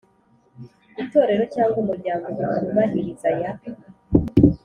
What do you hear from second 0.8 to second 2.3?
Itorero cyangwa umuryango